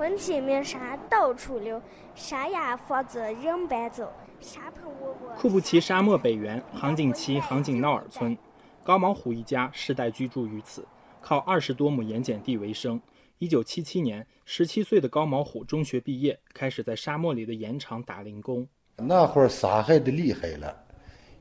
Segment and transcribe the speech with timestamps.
[0.00, 1.78] 风气没沙到处流，
[2.14, 4.10] 沙哑法子人搬走。
[4.40, 5.36] 沙盆窝窝。
[5.36, 8.34] 库布齐沙漠北缘杭锦旗杭锦闹尔村，
[8.82, 10.88] 高毛虎一家世代居住于此，
[11.20, 12.98] 靠二十多亩盐碱地为生。
[13.36, 18.66] 一九七七年，十七岁的高毛虎中学毕业，开始在沙漠里的盐场打零工。
[18.96, 20.74] 那会儿杀害的厉害了，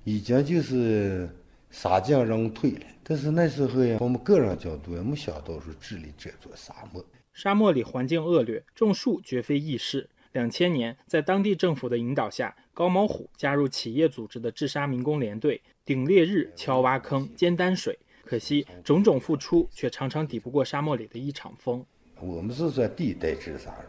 [0.03, 1.33] 已经就是
[1.69, 2.85] 杀尽人退了。
[3.05, 7.01] 但是那时候呀，从我们个人角度也没想到说治理这座沙漠。
[7.39, 10.09] 沙漠里环境恶劣，种树绝非易事。
[10.33, 17.97] 两千年，在当地政府的引导下，高毛虎加入企业组织的治沙民工连队，顶烈日、敲挖坑、煎担水。
[18.25, 21.85] 可惜，种种付出却常常抵不过沙漠里的一场风。
[22.19, 23.87] 我们是算第一代治沙人，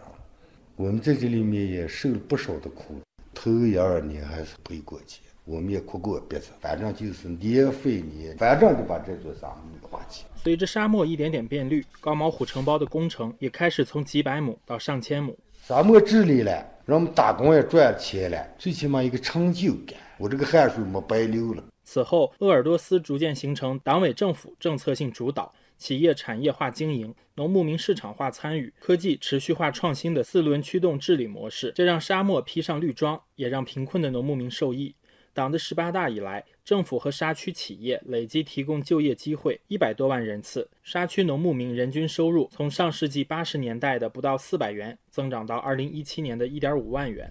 [0.77, 3.01] 我们在这里面也受了不少的苦。
[3.43, 10.27] 头一二年还是赔过钱，我们也哭过鼻子，反正就是年费年，反正就把这座沙漠给花起。
[10.37, 15.35] 随着沙漠一点点变绿，高毛虎承包的工程也开始从几百亩到上千亩。
[15.67, 16.53] 沙漠治理了，
[16.85, 19.97] 让我们打工也赚钱了，最起码一个成就感。
[20.19, 21.65] 我这个汗水没白流了。
[21.83, 34.95] 此后，鄂尔多斯逐渐形成党委政府政策性主导、企业产业化经营、农牧民市场化参与、科技持续化创新的四轮驱动治理模式，这让沙漠披上绿装，也让贫困的农牧民受益。
[35.33, 47.31] 党的十八大以来，政府和沙区企业累计提供就业机会一百多万人次，沙区农牧民人均收入从上世纪八十年代的不到四百元，增长到二零一七年的一点五万元。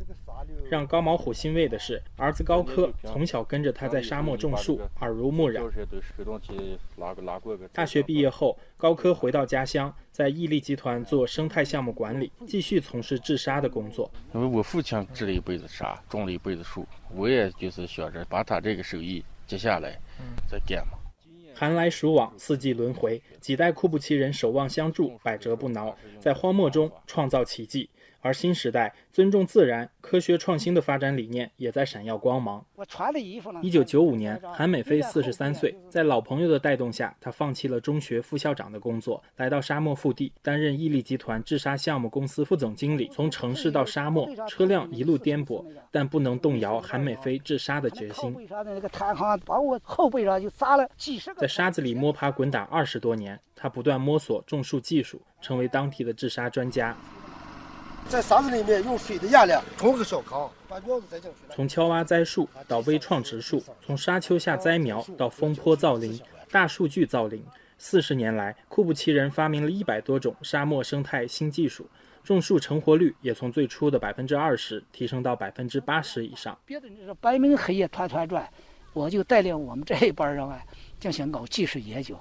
[0.69, 5.63] 让高毛虎欣慰的是，儿子高科从小跟着他在沙漠种树，耳濡目染。
[7.73, 14.09] 大学毕业后，高科回到家乡，在毅力集团做生态项目管理，继续从事治沙的工作。
[14.33, 19.99] 因为我父亲治了一辈子沙，种了一辈子树，我也就是想着把他这个手艺接下来，
[20.47, 20.99] 再见嘛。
[21.55, 27.89] 寒来暑往，四季轮回，几代库布齐人守望相助，百折不挠，在荒漠中创造奇迹。
[28.21, 32.65] 而新时代尊重自然、科学创新的发展理念也在闪耀光芒。
[32.75, 33.59] 我穿的衣服呢？
[33.63, 43.09] 一九九五年，韩美飞四十三岁，在老朋友的带动下，他放弃了中学副校长的工作，来到沙漠腹地担任毅力集团治沙项目公司副总经理。
[43.11, 48.35] 从城市到沙漠，车辆一路颠簸，但不能动摇韩美飞治沙的决心。
[49.45, 51.41] 把我后背上就砸了几十个。
[51.41, 56.95] 在沙子里摸爬滚打二十多年，他不断摸索种树技术，成为当地的治沙专家。
[58.09, 61.37] 在沙子里面用水的压力冲个小坑，把苗子栽进去。
[61.53, 66.19] 从敲挖栽树到微创植树，从沙丘下栽苗到风坡造林、
[66.49, 67.45] 大数据造林，
[67.77, 71.87] 四十年来，库布齐人发明了一百多种沙漠生态新技术，
[72.23, 76.57] 种树成活率也从最初的百分之二十提升到百分之八十以上。
[76.65, 78.49] 别的是白明黑夜团团转，
[78.93, 80.59] 我就带领我们这一帮人啊
[80.99, 82.19] 进行搞技术研究。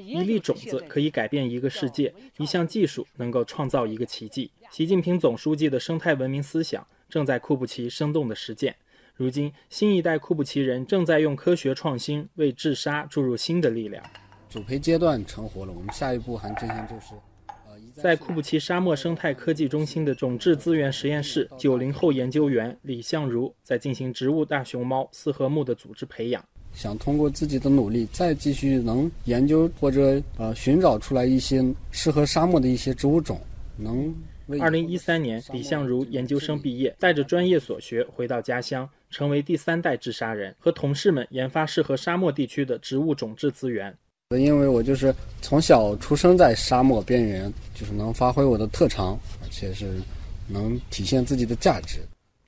[0.00, 4.50] 一粒种子可以改变一个世界，一项技术能够创造一个奇迹。
[4.70, 8.74] 习近平总书记的生态文明思想正在库布齐生动的实践。
[9.14, 14.02] 如今，新一代库布齐人正在用科学创新为治沙注入新的力量。
[14.48, 17.14] 主培阶段成活了，我们下一步还进行就是，
[17.48, 26.42] 呃，在库布齐沙漠生态科技中心的种质资源实验室，九零后研究员李相如在进行植物大熊猫四合目的组织培养。
[26.76, 33.40] 想通过自己的努力，再继续能研究或者呃寻找出来一些适合沙漠的一些植物种，
[33.76, 34.14] 能。
[34.60, 43.92] 二零一三年，李相如研究生毕业，带着专业所学回到家乡，成为第三代治沙人，和同事们研发适合沙漠地区的植物种质资源。
[44.30, 49.94] 因为我就是从小出生在沙漠边缘，就是能发挥我的特长，而且是
[50.46, 51.98] 能体现自己的价值。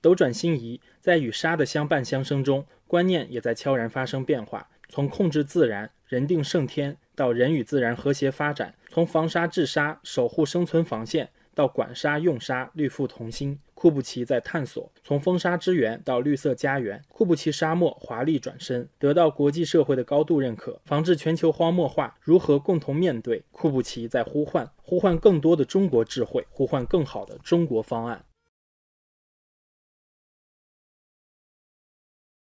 [0.09, 2.65] 斗转星移，在与沙的相伴相生中。
[2.87, 20.81] 观念也在悄然发生变化，从控制自然、人定胜天到人与自然和谐发展，从防沙治沙、守护生存防线到管沙用沙、绿富同心，库布齐在探索；从风沙之源到绿色家园，库布齐沙漠华丽转身，得到国际社会的高度认可。
[20.87, 23.45] 防治全球荒漠化，如何共同面对？
[23.53, 28.25] 库布齐在呼唤，呼唤更多的中国智慧，呼唤更好的中国方案。